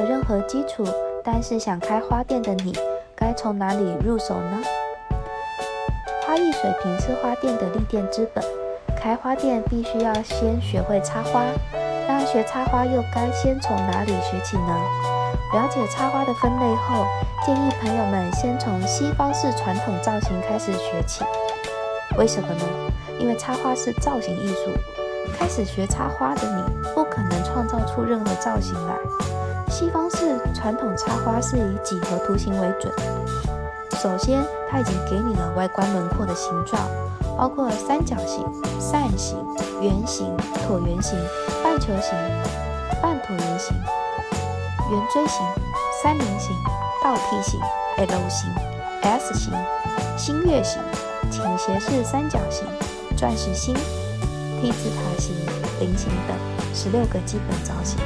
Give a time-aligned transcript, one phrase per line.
[0.00, 0.82] 有任何基础，
[1.22, 2.72] 但是想开花店的你，
[3.14, 4.62] 该从哪里入手呢？
[6.26, 8.42] 花艺水平是花店的立店之本，
[8.96, 11.42] 开花店必须要先学会插花。
[12.08, 14.74] 那学插花又该先从哪里学起呢？
[15.52, 17.04] 了解插花的分类后，
[17.44, 21.22] 建议朋友们先从西方式传统造型开始学起。
[22.16, 22.62] 为什么呢？
[23.18, 24.70] 因为插花是造型艺术，
[25.38, 26.62] 开始学插花的你
[26.94, 28.94] 不可能创造出任何造型来。
[29.70, 32.92] 西方式传统插花是以几何图形为准，
[34.02, 36.82] 首先它已经给你了外观轮廓的形状，
[37.38, 38.44] 包括三角形、
[38.80, 39.38] 扇形、
[39.80, 41.16] 圆形、椭圆形、
[41.62, 42.12] 半球形、
[43.00, 43.74] 半椭圆形、
[44.90, 45.40] 圆锥形、
[46.02, 46.54] 三棱形、
[47.02, 47.60] 倒梯形、
[47.96, 48.50] L 型、
[49.02, 49.52] S 型、
[50.18, 50.82] 星月形、
[51.30, 52.66] 倾斜式三角形、
[53.16, 53.72] 钻石星、
[54.60, 55.34] T 字塔形、
[55.78, 56.36] 菱形等
[56.74, 57.98] 十六个基本造型。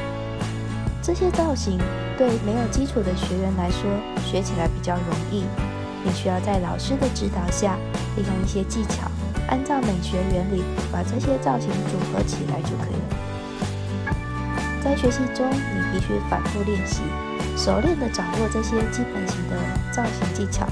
[1.04, 1.78] 这些造型
[2.16, 3.82] 对没有基础的学员来说，
[4.24, 5.44] 学起来比较容易。
[6.02, 7.76] 你需要在老师的指导下，
[8.16, 9.02] 利用一些技巧，
[9.50, 14.16] 按照美学原理把这些造型组合起来就可以了。
[14.82, 17.02] 在学习中，你必须反复练习，
[17.54, 19.56] 熟练地掌握这些基本型的
[19.92, 20.66] 造型技巧。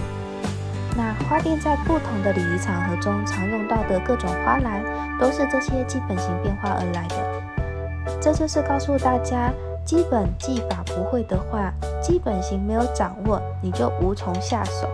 [0.96, 4.82] 那花店在不同的礼仪场合中常用到的各种花篮，
[5.20, 8.18] 都是这些基本型变化而来的。
[8.18, 9.52] 这就是告诉大家。
[9.84, 14.88] 基本技法不会的话，基本型没有掌握，你就无从下手。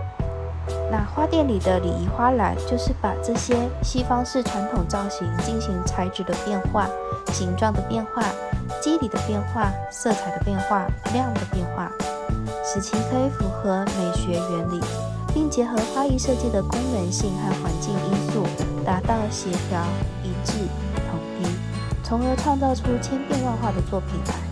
[0.91, 6.87] 那花店里的礼仪花篮，就是把这些西方式传统造型进行材质的变化、
[7.31, 8.23] 形状的变化、
[8.81, 11.91] 肌理的变化、色彩的变化、量的变化，
[12.63, 14.79] 使其可以符合美学原理，
[15.33, 18.43] 并结合花艺设计的功能性和环境因素，
[18.83, 19.81] 达到协调、
[20.23, 20.53] 一致、
[21.09, 21.45] 统一，
[22.03, 24.48] 从而创造出千变万化的作品来。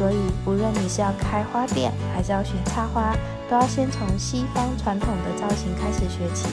[0.00, 3.14] 所以，无论你是要开花店，还是要学插花，
[3.50, 6.48] 都要先从西方传统的造型开始学起。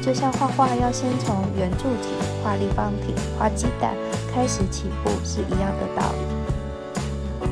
[0.00, 3.96] 就像画画要先从圆柱体、画立方体、画鸡蛋
[4.32, 7.48] 开始起步是一样的道理。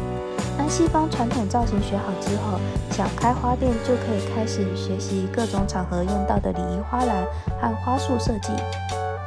[0.56, 2.60] 当西方传统造型学好之后，
[2.92, 7.26] 想开花店就可以开始学习各种场合用到的礼仪花篮
[7.60, 8.52] 和花束设计。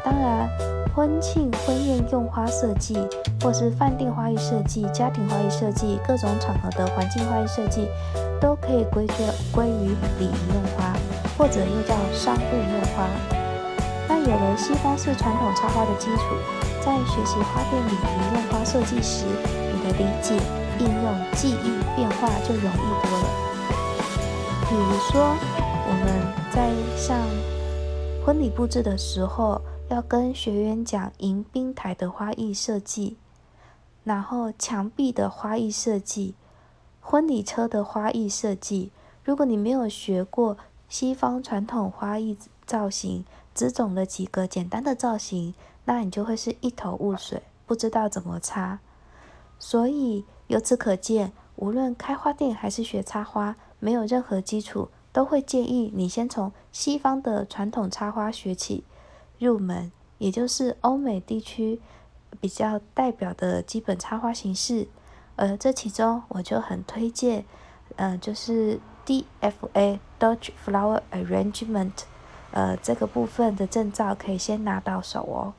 [0.02, 0.75] 当然。
[0.96, 2.98] 婚庆、婚宴用花设计，
[3.42, 7.90] 或是饭店花艺设计、家庭花艺设计，各种场合的环境花艺设计，
[8.40, 10.96] 都可以归结归于礼仪用花，
[11.38, 13.10] 或者又叫商务用花。
[14.08, 16.22] 那有了西方式传统插花的基础，
[16.80, 19.26] 在学习花店礼仪用花设计时，
[19.74, 20.34] 你的理解、
[20.80, 23.28] 应用、记忆、变化就容易多了。
[24.70, 25.36] 比如说，
[25.88, 26.24] 我们
[26.54, 27.18] 在上
[28.26, 29.62] 婚礼布置的时候。
[29.88, 33.18] 要跟学员讲迎宾台的花艺设计，
[34.04, 36.34] 然后墙壁的花艺设计，
[37.00, 38.92] 婚礼车的花艺设计。
[39.24, 40.58] 如果你没有学过
[40.90, 42.36] 西方传统花艺
[42.66, 45.54] 造型，只懂了几个简单的造型，
[45.86, 48.80] 那你就会是一头雾水，不知道怎么插。
[49.60, 58.84] 所以由此可见，无论开花店还是学插花，没有任何基础，都会建议你先从西方的传统插花学起。
[59.40, 61.80] 入门，也就是欧美地区
[62.40, 64.88] 比较代表的基本插花形式，
[65.36, 67.46] 呃，这其中我就很推荐，
[67.96, 71.92] 呃，就是 DFA Dutch Flower Arrangement，
[72.52, 75.54] 呃，这个部分的证照可以先拿到手哦。